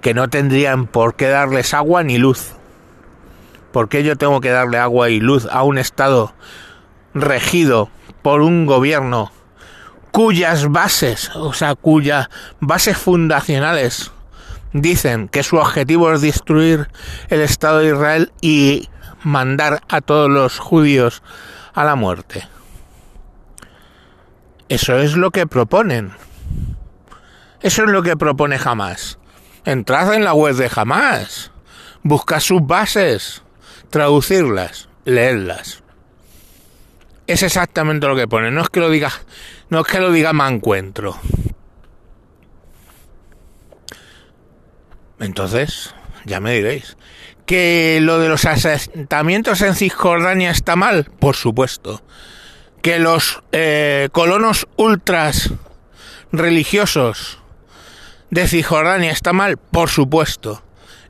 Que 0.03 0.15
no 0.15 0.29
tendrían 0.29 0.89
por 0.89 1.15
qué 1.15 1.29
darles 1.29 1.75
agua 1.75 2.03
ni 2.03 2.19
luz. 2.19 2.55
¿Por 3.73 3.89
qué 3.89 4.03
yo 4.03 4.17
tengo 4.17 4.41
que 4.41 4.51
darle 4.51 4.79
agua 4.79 5.11
y 5.11 5.21
luz 5.21 5.47
a 5.51 5.63
un 5.63 5.79
Estado 5.79 6.35
regido 7.15 7.91
por 8.23 8.41
un 8.43 8.67
gobierno 8.67 9.33
cuyas 10.11 10.71
bases, 10.71 11.31
o 11.35 11.53
sea, 11.53 11.75
cuyas 11.75 12.29
bases 12.59 12.99
fundacionales 12.99 14.11
dicen 14.73 15.29
que 15.29 15.43
su 15.43 15.57
objetivo 15.57 16.13
es 16.13 16.21
destruir 16.21 16.89
el 17.29 17.41
Estado 17.41 17.79
de 17.79 17.89
Israel 17.89 18.33
y 18.41 18.89
mandar 19.23 19.83
a 19.89 20.01
todos 20.01 20.31
los 20.31 20.59
judíos 20.59 21.23
a 21.75 21.85
la 21.85 21.95
muerte. 21.95 22.49
Eso 24.69 24.99
es 24.99 25.17
lo 25.17 25.31
que 25.31 25.47
proponen. 25.47 26.13
Eso 27.61 27.85
es 27.85 27.91
lo 27.91 28.03
que 28.03 28.17
propone 28.17 28.59
Hamas. 28.63 29.19
Entrad 29.65 30.15
en 30.15 30.25
la 30.25 30.33
web 30.33 30.55
de 30.55 30.71
Hamas. 30.75 31.51
Buscad 32.03 32.41
sus 32.41 32.65
bases. 32.67 33.43
Traducirlas. 33.91 34.89
Leedlas. 35.05 35.83
Es 37.27 37.43
exactamente 37.43 38.07
lo 38.07 38.17
que 38.17 38.27
pone. 38.27 38.51
No 38.51 38.63
es 38.63 38.69
que 38.71 38.81
lo 38.81 38.91
diga, 38.91 39.13
no 39.69 39.81
es 39.81 39.87
que 39.87 40.01
lo 40.01 40.11
diga 40.11 40.33
encuentro. 40.49 41.19
Entonces, 45.21 45.95
ya 46.25 46.41
me 46.41 46.55
diréis. 46.55 46.97
¿Que 47.47 47.99
lo 48.01 48.19
de 48.19 48.29
los 48.29 48.45
asentamientos 48.47 49.61
en 49.63 49.75
Cisjordania 49.75 50.51
está 50.51 50.77
mal? 50.77 51.11
Por 51.19 51.37
supuesto. 51.37 52.03
¿Que 52.83 52.99
los 52.99 53.43
eh, 53.53 54.09
colonos 54.13 54.67
ultras 54.77 55.51
religiosos 56.33 57.39
de 58.31 58.49
Cisjordania 58.49 59.13
está 59.13 59.33
mal? 59.33 59.57
Por 59.57 59.91
supuesto. 59.91 60.63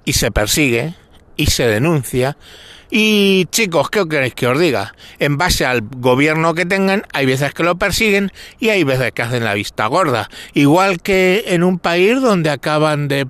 Y 0.05 0.15
se 0.15 0.31
persigue 0.31 0.95
y 1.41 1.47
se 1.47 1.67
denuncia. 1.67 2.37
Y 2.91 3.47
chicos, 3.47 3.89
¿qué 3.89 4.07
queréis 4.07 4.35
que 4.35 4.47
os 4.47 4.59
diga? 4.59 4.95
En 5.19 5.39
base 5.39 5.65
al 5.65 5.81
gobierno 5.81 6.55
que 6.55 6.67
tengan, 6.67 7.05
hay 7.15 7.25
veces 7.25 7.55
que 7.55 7.63
lo 7.63 7.77
persiguen 7.77 8.31
y 8.59 8.69
hay 8.69 8.85
veces 8.85 9.13
que 9.13 9.23
hacen 9.23 9.45
la 9.45 9.55
vista 9.55 9.87
gorda. 9.87 10.29
Igual 10.53 11.01
que 11.01 11.45
en 11.47 11.63
un 11.63 11.79
país 11.79 12.21
donde 12.21 12.51
acaban 12.51 13.09
de 13.09 13.27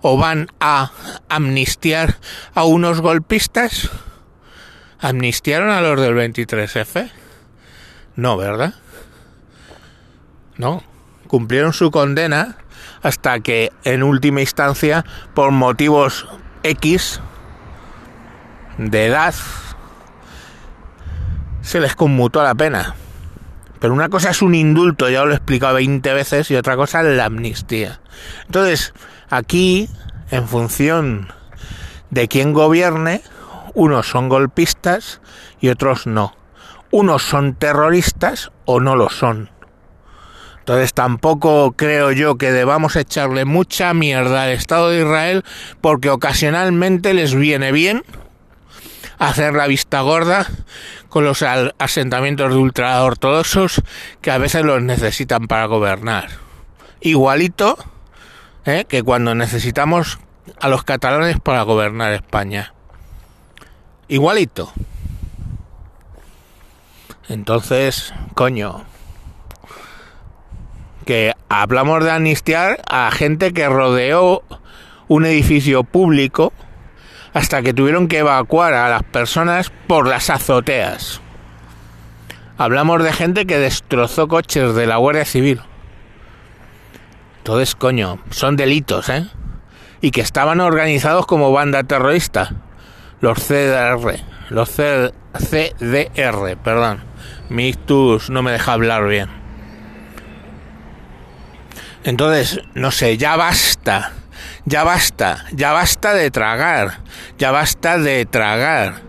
o 0.00 0.16
van 0.16 0.48
a 0.60 0.90
amnistiar 1.28 2.16
a 2.54 2.64
unos 2.64 3.00
golpistas? 3.00 3.90
¿Amnistiaron 4.98 5.70
a 5.70 5.82
los 5.82 6.00
del 6.00 6.14
23F? 6.14 7.10
No, 8.16 8.36
¿verdad? 8.36 8.74
No. 10.56 10.82
Cumplieron 11.28 11.72
su 11.72 11.92
condena 11.92 12.56
hasta 13.02 13.40
que 13.40 13.70
en 13.84 14.02
última 14.02 14.40
instancia, 14.40 15.04
por 15.34 15.52
motivos 15.52 16.26
X 16.62 17.20
de 18.78 19.06
edad, 19.06 19.34
se 21.62 21.80
les 21.80 21.94
conmutó 21.94 22.42
la 22.42 22.54
pena. 22.54 22.94
Pero 23.78 23.94
una 23.94 24.08
cosa 24.08 24.30
es 24.30 24.42
un 24.42 24.54
indulto, 24.54 25.08
ya 25.08 25.24
lo 25.24 25.32
he 25.32 25.36
explicado 25.36 25.74
20 25.74 26.12
veces, 26.12 26.50
y 26.50 26.56
otra 26.56 26.76
cosa 26.76 27.00
es 27.00 27.16
la 27.16 27.24
amnistía. 27.26 28.00
Entonces, 28.46 28.92
aquí, 29.30 29.88
en 30.30 30.46
función 30.46 31.32
de 32.10 32.28
quién 32.28 32.52
gobierne, 32.52 33.22
unos 33.74 34.08
son 34.08 34.28
golpistas 34.28 35.20
y 35.60 35.68
otros 35.68 36.06
no. 36.06 36.34
Unos 36.90 37.22
son 37.22 37.54
terroristas 37.54 38.50
o 38.64 38.80
no 38.80 38.96
lo 38.96 39.08
son. 39.08 39.50
Entonces 40.70 40.94
tampoco 40.94 41.72
creo 41.72 42.12
yo 42.12 42.38
que 42.38 42.52
debamos 42.52 42.94
echarle 42.94 43.44
mucha 43.44 43.92
mierda 43.92 44.44
al 44.44 44.50
Estado 44.50 44.90
de 44.90 45.00
Israel 45.00 45.44
porque 45.80 46.10
ocasionalmente 46.10 47.12
les 47.12 47.34
viene 47.34 47.72
bien 47.72 48.04
hacer 49.18 49.54
la 49.54 49.66
vista 49.66 50.00
gorda 50.02 50.46
con 51.08 51.24
los 51.24 51.42
asentamientos 51.78 52.50
de 52.50 52.56
ultraortodoxos 52.56 53.82
que 54.20 54.30
a 54.30 54.38
veces 54.38 54.64
los 54.64 54.80
necesitan 54.80 55.48
para 55.48 55.66
gobernar. 55.66 56.28
Igualito 57.00 57.76
¿eh? 58.64 58.84
que 58.88 59.02
cuando 59.02 59.34
necesitamos 59.34 60.20
a 60.60 60.68
los 60.68 60.84
catalanes 60.84 61.40
para 61.40 61.62
gobernar 61.62 62.12
España. 62.12 62.74
Igualito. 64.06 64.72
Entonces, 67.28 68.14
coño, 68.34 68.84
que 71.10 71.34
hablamos 71.48 72.04
de 72.04 72.12
amnistiar 72.12 72.80
a 72.88 73.10
gente 73.10 73.52
que 73.52 73.68
rodeó 73.68 74.44
un 75.08 75.26
edificio 75.26 75.82
público 75.82 76.52
hasta 77.34 77.62
que 77.62 77.74
tuvieron 77.74 78.06
que 78.06 78.18
evacuar 78.18 78.74
a 78.74 78.88
las 78.88 79.02
personas 79.02 79.72
por 79.88 80.06
las 80.06 80.30
azoteas. 80.30 81.20
Hablamos 82.58 83.02
de 83.02 83.12
gente 83.12 83.44
que 83.44 83.58
destrozó 83.58 84.28
coches 84.28 84.76
de 84.76 84.86
la 84.86 84.98
Guardia 84.98 85.24
Civil. 85.24 85.60
Entonces, 87.38 87.74
coño, 87.74 88.20
son 88.30 88.54
delitos, 88.54 89.08
¿eh? 89.08 89.26
Y 90.00 90.12
que 90.12 90.20
estaban 90.20 90.60
organizados 90.60 91.26
como 91.26 91.50
banda 91.50 91.82
terrorista. 91.82 92.54
Los 93.20 93.40
CDR, 93.40 94.20
los 94.48 94.70
CDR, 94.70 96.56
perdón. 96.62 97.00
Mi 97.48 97.74
no 98.28 98.42
me 98.44 98.52
deja 98.52 98.74
hablar 98.74 99.08
bien. 99.08 99.39
Entonces, 102.04 102.60
no 102.74 102.90
sé, 102.90 103.16
ya 103.18 103.36
basta 103.36 104.12
ya 104.64 104.84
basta, 104.84 105.46
ya 105.52 105.72
basta 105.72 106.14
de 106.14 106.30
tragar, 106.30 106.98
ya 107.38 107.50
basta 107.50 107.98
de 107.98 108.26
tragar, 108.26 109.02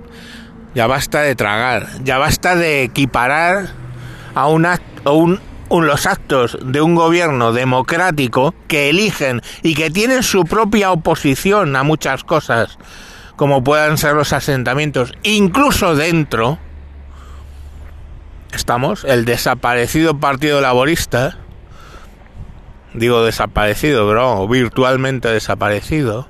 ya 0.74 0.88
basta 0.88 1.22
de 1.22 1.36
tragar, 1.36 1.88
ya 2.04 2.18
basta 2.18 2.56
de 2.56 2.84
equiparar 2.84 3.70
a, 4.34 4.48
una, 4.48 4.80
un, 5.06 5.40
los 5.70 6.06
actos 6.06 6.58
de 6.64 6.82
un 6.82 6.96
gobierno 6.96 7.54
democrático 7.54 8.56
que 8.68 8.90
eligen 8.90 9.42
y 9.62 9.76
que 9.76 9.92
tienen 9.92 10.24
su 10.24 10.46
propia 10.46 10.92
oposición 10.92 11.76
a 11.76 11.84
muchas 11.84 12.24
cosas, 12.24 12.78
como 13.36 13.64
puedan 13.64 13.98
ser 13.98 14.14
los 14.14 14.34
asentamientos, 14.34 15.14
incluso 15.24 15.96
dentro, 15.96 16.60
estamos, 18.54 19.04
el 19.04 19.26
desaparecido 19.26 20.18
Partido 20.18 20.62
Laborista, 20.62 21.38
digo 22.94 23.24
desaparecido, 23.24 24.08
bro, 24.08 24.48
virtualmente 24.48 25.30
desaparecido. 25.30 26.28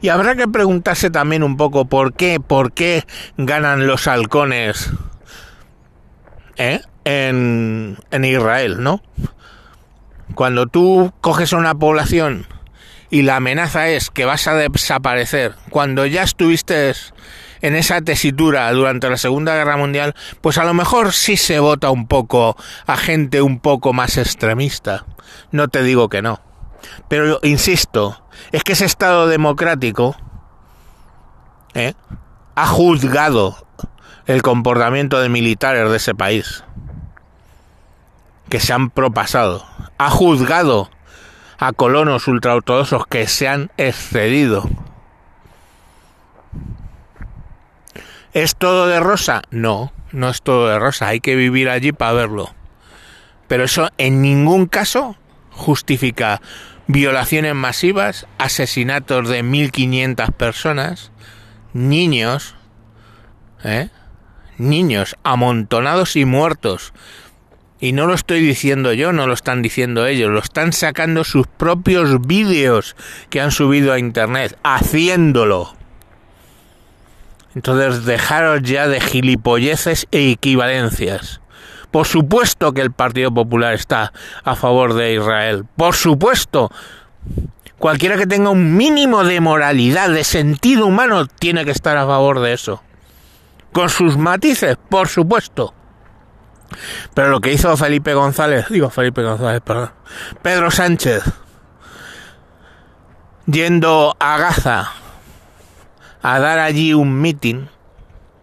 Y 0.00 0.08
habrá 0.10 0.36
que 0.36 0.46
preguntarse 0.46 1.10
también 1.10 1.42
un 1.42 1.56
poco 1.56 1.86
por 1.86 2.14
qué, 2.14 2.40
por 2.40 2.72
qué 2.72 3.04
ganan 3.36 3.86
los 3.86 4.06
halcones 4.06 4.90
¿eh? 6.56 6.80
en, 7.04 7.98
en 8.10 8.24
Israel, 8.24 8.82
¿no? 8.82 9.02
Cuando 10.34 10.66
tú 10.66 11.12
coges 11.20 11.52
a 11.52 11.56
una 11.56 11.74
población 11.74 12.46
y 13.10 13.22
la 13.22 13.36
amenaza 13.36 13.88
es 13.88 14.10
que 14.10 14.24
vas 14.24 14.46
a 14.46 14.54
desaparecer, 14.54 15.54
cuando 15.70 16.06
ya 16.06 16.22
estuviste 16.22 16.92
en 17.60 17.74
esa 17.74 18.00
tesitura 18.00 18.70
durante 18.72 19.08
la 19.08 19.16
Segunda 19.16 19.54
Guerra 19.54 19.76
Mundial, 19.76 20.14
pues 20.40 20.58
a 20.58 20.64
lo 20.64 20.74
mejor 20.74 21.12
sí 21.12 21.36
se 21.36 21.58
vota 21.60 21.90
un 21.90 22.06
poco 22.06 22.56
a 22.86 22.96
gente 22.96 23.42
un 23.42 23.60
poco 23.60 23.92
más 23.92 24.16
extremista. 24.16 25.04
No 25.50 25.68
te 25.68 25.82
digo 25.82 26.08
que 26.08 26.22
no. 26.22 26.40
Pero 27.08 27.40
insisto, 27.42 28.22
es 28.52 28.62
que 28.64 28.72
ese 28.72 28.84
Estado 28.84 29.26
democrático 29.26 30.16
¿eh? 31.74 31.94
ha 32.54 32.66
juzgado 32.66 33.66
el 34.26 34.42
comportamiento 34.42 35.20
de 35.20 35.28
militares 35.28 35.90
de 35.90 35.96
ese 35.96 36.14
país, 36.14 36.62
que 38.50 38.60
se 38.60 38.72
han 38.72 38.90
propasado. 38.90 39.64
Ha 39.96 40.10
juzgado 40.10 40.90
a 41.58 41.72
colonos 41.72 42.28
ultraortodoxos 42.28 43.06
que 43.06 43.26
se 43.26 43.48
han 43.48 43.70
excedido. 43.78 44.68
¿Es 48.38 48.54
todo 48.54 48.86
de 48.86 49.00
rosa? 49.00 49.42
No, 49.50 49.92
no 50.12 50.28
es 50.28 50.42
todo 50.42 50.68
de 50.68 50.78
rosa. 50.78 51.08
Hay 51.08 51.18
que 51.18 51.34
vivir 51.34 51.68
allí 51.68 51.90
para 51.90 52.12
verlo. 52.12 52.54
Pero 53.48 53.64
eso 53.64 53.88
en 53.98 54.22
ningún 54.22 54.66
caso 54.66 55.16
justifica 55.50 56.40
violaciones 56.86 57.56
masivas, 57.56 58.28
asesinatos 58.38 59.28
de 59.28 59.42
1.500 59.42 60.30
personas, 60.30 61.10
niños, 61.72 62.54
¿eh? 63.64 63.88
niños 64.56 65.16
amontonados 65.24 66.14
y 66.14 66.24
muertos. 66.24 66.92
Y 67.80 67.90
no 67.90 68.06
lo 68.06 68.14
estoy 68.14 68.40
diciendo 68.40 68.92
yo, 68.92 69.12
no 69.12 69.26
lo 69.26 69.34
están 69.34 69.62
diciendo 69.62 70.06
ellos, 70.06 70.30
lo 70.30 70.38
están 70.38 70.72
sacando 70.72 71.24
sus 71.24 71.48
propios 71.48 72.24
vídeos 72.24 72.94
que 73.30 73.40
han 73.40 73.50
subido 73.50 73.92
a 73.92 73.98
internet, 73.98 74.56
haciéndolo. 74.62 75.77
Entonces 77.54 78.04
dejaros 78.04 78.62
ya 78.62 78.88
de 78.88 79.00
gilipolleces 79.00 80.06
e 80.10 80.30
equivalencias. 80.30 81.40
Por 81.90 82.06
supuesto 82.06 82.72
que 82.72 82.82
el 82.82 82.92
Partido 82.92 83.32
Popular 83.32 83.74
está 83.74 84.12
a 84.44 84.54
favor 84.54 84.94
de 84.94 85.14
Israel. 85.14 85.64
Por 85.76 85.94
supuesto. 85.94 86.70
Cualquiera 87.78 88.16
que 88.16 88.26
tenga 88.26 88.50
un 88.50 88.76
mínimo 88.76 89.22
de 89.22 89.40
moralidad, 89.40 90.10
de 90.10 90.24
sentido 90.24 90.86
humano, 90.86 91.26
tiene 91.26 91.64
que 91.64 91.70
estar 91.70 91.96
a 91.96 92.06
favor 92.06 92.40
de 92.40 92.52
eso. 92.52 92.82
Con 93.72 93.88
sus 93.88 94.16
matices, 94.16 94.76
por 94.88 95.08
supuesto. 95.08 95.74
Pero 97.14 97.30
lo 97.30 97.40
que 97.40 97.52
hizo 97.52 97.76
Felipe 97.76 98.14
González, 98.14 98.66
digo 98.68 98.90
Felipe 98.90 99.22
González, 99.22 99.62
perdón, 99.64 99.92
Pedro 100.42 100.70
Sánchez, 100.70 101.22
yendo 103.46 104.16
a 104.18 104.38
Gaza 104.38 104.92
a 106.22 106.38
dar 106.38 106.58
allí 106.58 106.94
un 106.94 107.20
meeting, 107.20 107.66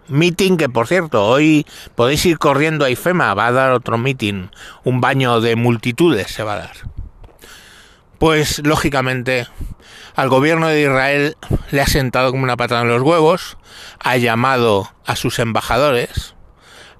Meeting 0.07 0.57
que, 0.57 0.69
por 0.69 0.88
cierto, 0.88 1.25
hoy 1.25 1.65
podéis 1.95 2.25
ir 2.27 2.38
corriendo 2.38 2.85
a 2.85 2.91
IFEMA, 2.91 3.33
va 3.33 3.47
a 3.47 3.51
dar 3.51 3.71
otro 3.71 3.97
meeting, 3.97 4.49
un 4.83 5.01
baño 5.01 5.41
de 5.41 5.55
multitudes 5.55 6.27
se 6.27 6.43
va 6.43 6.53
a 6.53 6.57
dar. 6.57 6.75
Pues, 8.19 8.61
lógicamente, 8.63 9.47
al 10.15 10.29
gobierno 10.29 10.67
de 10.67 10.81
Israel 10.81 11.38
le 11.71 11.81
ha 11.81 11.88
sentado 11.88 12.29
como 12.29 12.43
una 12.43 12.55
patada 12.55 12.83
en 12.83 12.89
los 12.89 13.01
huevos, 13.01 13.57
ha 13.99 14.15
llamado 14.17 14.91
a 15.05 15.15
sus 15.15 15.39
embajadores, 15.39 16.35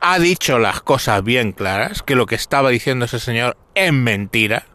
ha 0.02 0.18
dicho 0.18 0.58
las 0.58 0.82
cosas 0.82 1.24
bien 1.24 1.52
claras, 1.52 2.02
que 2.02 2.16
lo 2.16 2.26
que 2.26 2.36
estaba 2.36 2.72
diciendo 2.72 3.06
ese 3.06 3.20
señor 3.20 3.56
es 3.76 3.94
mentira, 3.94 4.66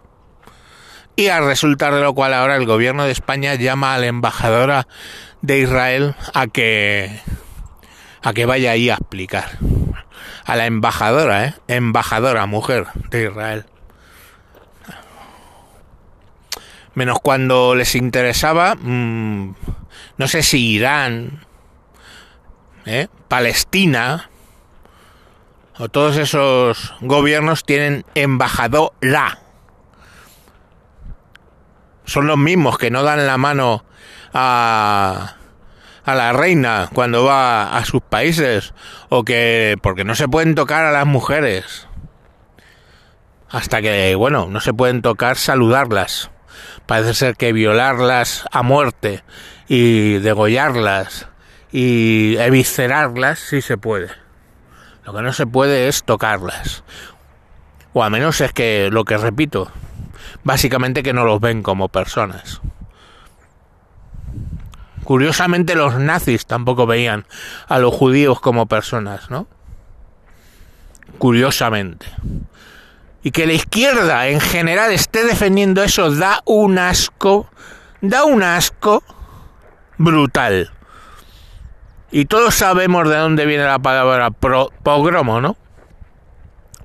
y 1.16 1.28
al 1.28 1.44
resultar 1.44 1.94
de 1.94 2.00
lo 2.00 2.14
cual 2.14 2.32
ahora 2.32 2.56
el 2.56 2.64
gobierno 2.64 3.04
de 3.04 3.10
España 3.10 3.54
llama 3.56 3.92
a 3.94 3.98
la 3.98 4.06
embajadora 4.06 4.86
de 5.42 5.58
Israel 5.58 6.14
a 6.34 6.46
que 6.46 7.20
a 8.22 8.32
que 8.32 8.46
vaya 8.46 8.72
ahí 8.72 8.90
a 8.90 8.94
explicar. 8.94 9.58
A 10.44 10.56
la 10.56 10.66
embajadora, 10.66 11.46
¿eh? 11.46 11.54
Embajadora, 11.68 12.46
mujer 12.46 12.86
de 13.10 13.24
Israel. 13.24 13.66
Menos 16.94 17.18
cuando 17.20 17.74
les 17.74 17.94
interesaba, 17.94 18.74
mm, 18.74 19.54
no 20.18 20.28
sé 20.28 20.42
si 20.42 20.72
Irán, 20.72 21.46
¿eh? 22.84 23.08
Palestina, 23.28 24.28
o 25.78 25.88
todos 25.88 26.16
esos 26.16 26.94
gobiernos 27.00 27.64
tienen 27.64 28.04
embajadora. 28.14 29.38
Son 32.04 32.26
los 32.26 32.36
mismos 32.36 32.76
que 32.76 32.90
no 32.90 33.02
dan 33.02 33.26
la 33.26 33.38
mano 33.38 33.84
a 34.32 35.36
a 36.04 36.14
la 36.14 36.32
reina 36.32 36.88
cuando 36.92 37.24
va 37.24 37.76
a 37.76 37.84
sus 37.84 38.02
países 38.02 38.74
o 39.08 39.24
que 39.24 39.76
porque 39.82 40.04
no 40.04 40.14
se 40.14 40.28
pueden 40.28 40.54
tocar 40.54 40.84
a 40.84 40.92
las 40.92 41.06
mujeres. 41.06 41.86
Hasta 43.48 43.82
que 43.82 44.14
bueno 44.14 44.46
no 44.48 44.60
se 44.60 44.72
pueden 44.74 45.02
tocar 45.02 45.36
saludarlas. 45.36 46.30
Parece 46.86 47.14
ser 47.14 47.36
que 47.36 47.52
violarlas 47.52 48.44
a 48.50 48.62
muerte 48.62 49.22
y 49.68 50.18
degollarlas 50.18 51.28
y 51.72 52.36
eviscerarlas 52.38 53.38
sí 53.38 53.62
se 53.62 53.76
puede. 53.76 54.08
Lo 55.04 55.14
que 55.14 55.22
no 55.22 55.32
se 55.32 55.46
puede 55.46 55.88
es 55.88 56.04
tocarlas. 56.04 56.84
O 57.92 58.04
a 58.04 58.10
menos 58.10 58.40
es 58.40 58.52
que 58.52 58.88
lo 58.90 59.04
que 59.04 59.16
repito, 59.16 59.70
básicamente 60.44 61.02
que 61.02 61.12
no 61.12 61.24
los 61.24 61.40
ven 61.40 61.62
como 61.62 61.88
personas. 61.88 62.60
Curiosamente 65.10 65.74
los 65.74 65.96
nazis 65.96 66.46
tampoco 66.46 66.86
veían 66.86 67.26
a 67.66 67.80
los 67.80 67.92
judíos 67.92 68.38
como 68.38 68.66
personas, 68.66 69.28
¿no? 69.28 69.48
Curiosamente. 71.18 72.06
Y 73.24 73.32
que 73.32 73.44
la 73.44 73.54
izquierda 73.54 74.28
en 74.28 74.38
general 74.38 74.92
esté 74.92 75.24
defendiendo 75.24 75.82
eso 75.82 76.14
da 76.14 76.42
un 76.44 76.78
asco, 76.78 77.50
da 78.00 78.22
un 78.22 78.44
asco 78.44 79.02
brutal. 79.98 80.70
Y 82.12 82.26
todos 82.26 82.54
sabemos 82.54 83.08
de 83.08 83.16
dónde 83.16 83.46
viene 83.46 83.64
la 83.64 83.80
palabra 83.80 84.30
pogromo, 84.30 85.40
¿no? 85.40 85.56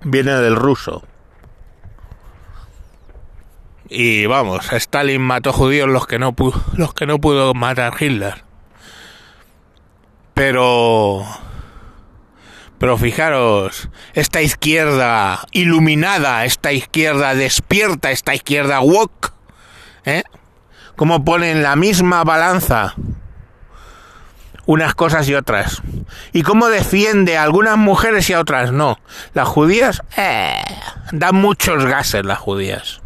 Viene 0.04 0.32
del 0.32 0.56
ruso. 0.56 1.04
Y 3.98 4.26
vamos, 4.26 4.74
Stalin 4.74 5.22
mató 5.22 5.54
judíos 5.54 5.88
los 5.88 6.06
que 6.06 6.20
no 6.20 6.34
pudo, 6.34 6.62
los 6.76 6.94
que 6.94 7.06
no 7.06 7.20
pudo 7.20 7.54
matar 7.54 7.94
Hitler. 7.98 8.44
Pero 10.34 11.26
pero 12.78 12.98
fijaros, 12.98 13.88
esta 14.14 14.42
izquierda 14.42 15.48
iluminada, 15.54 16.44
esta 16.44 16.74
izquierda 16.74 17.36
despierta, 17.36 18.12
esta 18.12 18.36
izquierda 18.36 18.82
woke, 18.82 19.32
¿eh? 20.04 20.24
Cómo 20.98 21.24
ponen 21.24 21.64
la 21.64 21.78
misma 21.78 22.26
balanza 22.26 22.96
unas 24.66 24.94
cosas 24.94 25.30
y 25.30 25.36
otras. 25.36 25.82
Y 26.34 26.44
cómo 26.44 26.68
defiende 26.68 27.38
a 27.38 27.44
algunas 27.44 27.78
mujeres 27.78 28.30
y 28.30 28.34
a 28.34 28.42
otras 28.42 28.74
no. 28.74 29.00
Las 29.34 29.48
judías, 29.48 30.02
eh, 30.18 30.62
dan 31.14 31.36
muchos 31.36 31.86
gases 31.86 32.26
las 32.26 32.40
judías. 32.40 33.05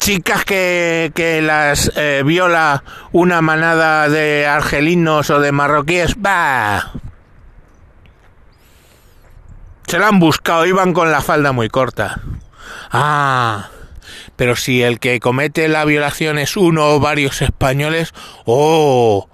Chicas 0.00 0.44
que, 0.44 1.12
que 1.14 1.40
las 1.42 1.92
eh, 1.94 2.22
viola 2.24 2.82
una 3.12 3.40
manada 3.42 4.08
de 4.08 4.46
argelinos 4.46 5.30
o 5.30 5.38
de 5.38 5.52
marroquíes, 5.52 6.14
bah. 6.16 6.90
Se 9.86 9.98
la 9.98 10.08
han 10.08 10.18
buscado, 10.18 10.66
iban 10.66 10.92
con 10.92 11.12
la 11.12 11.20
falda 11.20 11.52
muy 11.52 11.68
corta. 11.68 12.20
Ah, 12.90 13.68
pero 14.36 14.56
si 14.56 14.82
el 14.82 14.98
que 14.98 15.20
comete 15.20 15.68
la 15.68 15.84
violación 15.84 16.38
es 16.38 16.56
uno 16.56 16.94
o 16.94 17.00
varios 17.00 17.42
españoles, 17.42 18.14
oh, 18.46 19.28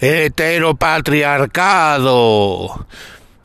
heteropatriarcado. 0.00 2.86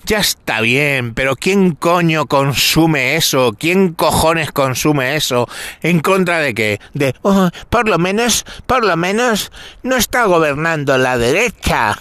Ya 0.06 0.20
está 0.20 0.62
bien, 0.62 1.16
pero 1.16 1.36
¿quién 1.36 1.72
coño 1.72 2.28
consume 2.28 3.16
eso? 3.16 3.56
¿Quién 3.58 3.94
cojones 3.94 4.52
consume 4.52 5.16
eso? 5.16 5.48
¿En 5.82 6.00
contra 6.00 6.38
de 6.38 6.54
qué? 6.54 6.80
De, 6.94 7.16
oh, 7.24 7.50
por 7.72 7.90
lo 7.90 7.98
menos, 7.98 8.46
por 8.68 8.86
lo 8.86 8.96
menos, 8.98 9.52
no 9.82 9.96
está 9.96 10.26
gobernando 10.26 10.96
la 11.00 11.18
derecha. 11.18 11.98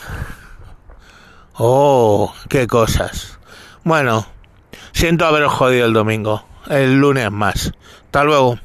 Oh, 1.55 2.35
qué 2.51 2.67
cosas. 2.67 3.39
Bueno, 3.85 4.27
siento 4.93 5.25
haberos 5.25 5.55
jodido 5.55 5.87
el 5.87 5.95
domingo. 5.95 6.45
El 6.69 6.97
lunes 6.97 7.31
más. 7.31 7.73
Hasta 8.05 8.25
luego. 8.25 8.59